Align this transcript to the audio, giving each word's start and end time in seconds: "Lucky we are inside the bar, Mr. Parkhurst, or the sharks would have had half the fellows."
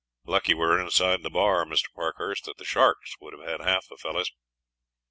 "Lucky 0.25 0.55
we 0.55 0.63
are 0.63 0.79
inside 0.79 1.21
the 1.21 1.29
bar, 1.29 1.63
Mr. 1.63 1.93
Parkhurst, 1.93 2.47
or 2.47 2.55
the 2.57 2.65
sharks 2.65 3.13
would 3.19 3.33
have 3.37 3.47
had 3.47 3.61
half 3.61 3.85
the 3.87 3.97
fellows." 3.97 4.31